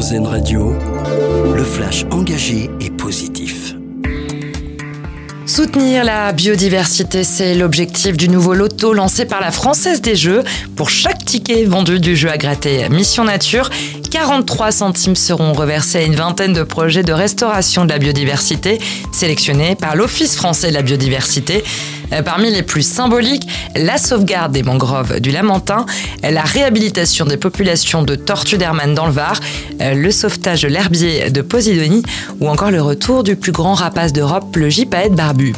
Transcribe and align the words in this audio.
Radio, 0.00 0.72
le 1.54 1.62
flash 1.62 2.06
engagé 2.10 2.70
et 2.80 2.88
positif. 2.88 3.74
Soutenir 5.44 6.04
la 6.04 6.32
biodiversité, 6.32 7.22
c'est 7.22 7.54
l'objectif 7.54 8.16
du 8.16 8.30
nouveau 8.30 8.54
loto 8.54 8.94
lancé 8.94 9.26
par 9.26 9.42
la 9.42 9.50
Française 9.50 10.00
des 10.00 10.16
Jeux. 10.16 10.42
Pour 10.74 10.88
chaque 10.88 11.26
ticket 11.26 11.64
vendu 11.64 12.00
du 12.00 12.16
jeu 12.16 12.30
à 12.30 12.38
gratter 12.38 12.88
Mission 12.88 13.24
Nature, 13.24 13.68
43 14.10 14.72
centimes 14.72 15.14
seront 15.14 15.52
reversés 15.52 15.98
à 15.98 16.02
une 16.02 16.16
vingtaine 16.16 16.52
de 16.52 16.64
projets 16.64 17.04
de 17.04 17.12
restauration 17.12 17.84
de 17.84 17.90
la 17.90 17.98
biodiversité 17.98 18.80
sélectionnés 19.12 19.76
par 19.76 19.94
l'Office 19.94 20.34
français 20.34 20.70
de 20.70 20.74
la 20.74 20.82
biodiversité. 20.82 21.62
Euh, 22.12 22.22
parmi 22.22 22.50
les 22.50 22.62
plus 22.62 22.82
symboliques, 22.82 23.46
la 23.76 23.98
sauvegarde 23.98 24.50
des 24.50 24.64
mangroves 24.64 25.20
du 25.20 25.30
Lamentin, 25.30 25.86
la 26.28 26.42
réhabilitation 26.42 27.24
des 27.24 27.36
populations 27.36 28.02
de 28.02 28.16
tortues 28.16 28.58
d'Hermann 28.58 28.94
dans 28.94 29.06
le 29.06 29.12
Var, 29.12 29.38
euh, 29.80 29.94
le 29.94 30.10
sauvetage 30.10 30.62
de 30.62 30.68
l'herbier 30.68 31.30
de 31.30 31.40
Posidonie 31.40 32.02
ou 32.40 32.48
encore 32.48 32.72
le 32.72 32.82
retour 32.82 33.22
du 33.22 33.36
plus 33.36 33.52
grand 33.52 33.74
rapace 33.74 34.12
d'Europe, 34.12 34.56
le 34.56 34.68
gypaète 34.68 35.14
barbu. 35.14 35.54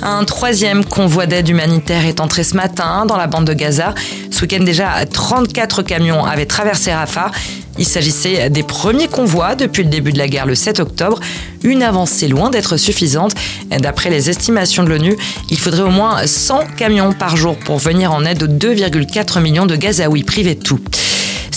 Un 0.00 0.24
troisième 0.24 0.84
convoi 0.84 1.26
d'aide 1.26 1.48
humanitaire 1.48 2.06
est 2.06 2.20
entré 2.20 2.42
ce 2.42 2.56
matin 2.56 3.04
dans 3.06 3.16
la 3.16 3.28
bande 3.28 3.44
de 3.44 3.52
Gaza. 3.52 3.94
Ce 4.30 4.40
week-end 4.40 4.64
déjà, 4.64 5.04
34 5.06 5.82
camions 5.82 6.24
avaient 6.24 6.46
traversé 6.46 6.92
Rafah. 6.92 7.30
Il 7.78 7.86
s'agissait 7.86 8.50
des 8.50 8.62
premiers 8.62 9.08
convois 9.08 9.54
depuis 9.54 9.82
le 9.82 9.88
début 9.88 10.12
de 10.12 10.18
la 10.18 10.28
guerre 10.28 10.46
le 10.46 10.54
7 10.54 10.80
octobre, 10.80 11.20
une 11.62 11.82
avancée 11.82 12.28
loin 12.28 12.50
d'être 12.50 12.76
suffisante. 12.76 13.32
D'après 13.78 14.10
les 14.10 14.30
estimations 14.30 14.82
de 14.82 14.88
l'ONU, 14.88 15.16
il 15.50 15.58
faudrait 15.58 15.82
au 15.82 15.90
moins 15.90 16.26
100 16.26 16.66
camions 16.76 17.12
par 17.12 17.36
jour 17.36 17.56
pour 17.56 17.78
venir 17.78 18.12
en 18.12 18.24
aide 18.24 18.42
aux 18.42 18.46
2,4 18.46 19.40
millions 19.40 19.66
de 19.66 19.76
Gazaouis 19.76 20.24
privés 20.24 20.54
de 20.54 20.62
tout 20.62 20.80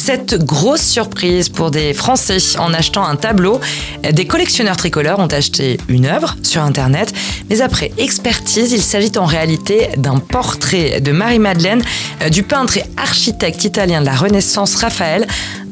cette 0.05 0.35
grosse 0.45 0.83
surprise 0.83 1.49
pour 1.49 1.71
des 1.71 1.91
Français 1.95 2.37
en 2.59 2.75
achetant 2.75 3.03
un 3.03 3.15
tableau. 3.15 3.59
Des 4.07 4.27
collectionneurs 4.27 4.77
tricolores 4.77 5.17
ont 5.17 5.25
acheté 5.25 5.79
une 5.87 6.05
œuvre 6.05 6.35
sur 6.43 6.61
Internet, 6.61 7.11
mais 7.49 7.61
après 7.61 7.91
expertise, 7.97 8.71
il 8.71 8.83
s'agit 8.83 9.17
en 9.17 9.25
réalité 9.25 9.89
d'un 9.97 10.19
portrait 10.19 11.01
de 11.01 11.11
Marie-Madeleine 11.11 11.81
du 12.29 12.43
peintre 12.43 12.77
et 12.77 12.83
architecte 12.97 13.63
italien 13.63 14.01
de 14.01 14.05
la 14.05 14.15
Renaissance 14.15 14.75
Raphaël, 14.75 15.25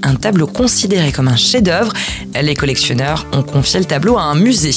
un 0.04 0.16
tableau 0.16 0.48
considéré 0.48 1.12
comme 1.12 1.28
un 1.28 1.36
chef-d'œuvre. 1.36 1.94
Les 2.42 2.56
collectionneurs 2.56 3.26
ont 3.34 3.44
confié 3.44 3.80
le 3.80 3.86
tableau 3.86 4.18
à 4.18 4.24
un 4.24 4.36
musée. 4.36 4.74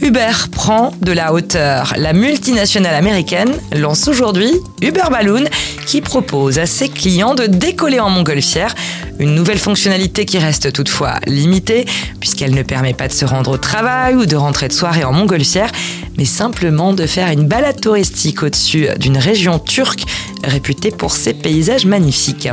Uber 0.00 0.32
prend 0.52 0.92
de 1.02 1.12
la 1.12 1.32
hauteur. 1.32 1.92
La 1.96 2.12
multinationale 2.12 2.94
américaine 2.94 3.52
lance 3.72 4.06
aujourd'hui 4.06 4.52
Uber 4.80 5.10
Balloon 5.10 5.44
qui 5.86 6.00
propose 6.00 6.58
à 6.58 6.66
ses 6.66 6.88
clients 6.88 7.34
de 7.34 7.46
décoller 7.46 7.98
en 7.98 8.08
montgolfière. 8.08 8.74
Une 9.18 9.34
nouvelle 9.34 9.58
fonctionnalité 9.58 10.24
qui 10.24 10.38
reste 10.38 10.72
toutefois 10.72 11.14
limitée 11.26 11.84
puisqu'elle 12.20 12.54
ne 12.54 12.62
permet 12.62 12.94
pas 12.94 13.08
de 13.08 13.12
se 13.12 13.24
rendre 13.24 13.50
au 13.52 13.56
travail 13.56 14.14
ou 14.14 14.26
de 14.26 14.36
rentrer 14.36 14.68
de 14.68 14.72
soirée 14.72 15.02
en 15.02 15.12
montgolfière, 15.12 15.72
mais 16.16 16.24
simplement 16.24 16.92
de 16.92 17.06
faire 17.06 17.28
une 17.30 17.48
balade 17.48 17.80
touristique 17.80 18.44
au-dessus 18.44 18.86
d'une 18.98 19.18
région 19.18 19.58
turque 19.58 20.04
réputée 20.44 20.92
pour 20.92 21.12
ses 21.12 21.34
paysages 21.34 21.86
magnifiques. 21.86 22.48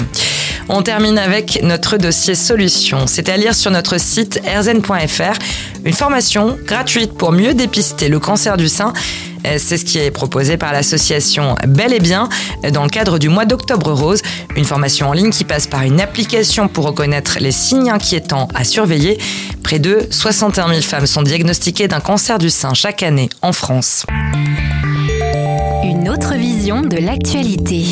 On 0.67 0.81
termine 0.81 1.17
avec 1.17 1.61
notre 1.61 1.97
dossier 1.97 2.33
solution. 2.33 3.05
C'est 3.07 3.29
à 3.29 3.37
lire 3.37 3.53
sur 3.53 3.69
notre 3.69 3.99
site 3.99 4.41
erzen.fr. 4.45 5.39
Une 5.83 5.93
formation 5.93 6.57
gratuite 6.65 7.13
pour 7.13 7.31
mieux 7.31 7.53
dépister 7.53 8.09
le 8.09 8.19
cancer 8.19 8.57
du 8.57 8.67
sein. 8.67 8.91
C'est 9.57 9.77
ce 9.77 9.85
qui 9.85 9.99
est 9.99 10.09
proposé 10.09 10.57
par 10.57 10.73
l'association 10.73 11.55
Bel 11.67 11.93
et 11.93 11.99
Bien 11.99 12.29
dans 12.73 12.83
le 12.83 12.89
cadre 12.89 13.19
du 13.19 13.29
mois 13.29 13.45
d'octobre 13.45 13.91
rose. 13.91 14.23
Une 14.55 14.65
formation 14.65 15.09
en 15.09 15.13
ligne 15.13 15.29
qui 15.29 15.43
passe 15.43 15.67
par 15.67 15.83
une 15.83 16.01
application 16.01 16.67
pour 16.67 16.85
reconnaître 16.85 17.37
les 17.39 17.51
signes 17.51 17.91
inquiétants 17.91 18.47
à 18.55 18.63
surveiller. 18.63 19.19
Près 19.61 19.77
de 19.77 20.07
61 20.09 20.69
000 20.69 20.81
femmes 20.81 21.05
sont 21.05 21.21
diagnostiquées 21.21 21.87
d'un 21.87 21.99
cancer 21.99 22.39
du 22.39 22.49
sein 22.49 22.73
chaque 22.73 23.03
année 23.03 23.29
en 23.43 23.53
France. 23.53 24.05
Une 25.85 26.09
autre 26.09 26.33
vision 26.33 26.81
de 26.81 26.97
l'actualité. 26.97 27.83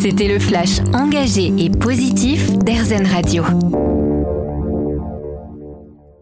C'était 0.00 0.28
le 0.28 0.38
flash 0.38 0.78
engagé 0.94 1.52
et 1.58 1.68
positif 1.68 2.56
d'Airzen 2.56 3.04
Radio. 3.04 3.42